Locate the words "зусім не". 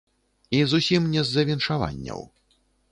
0.71-1.21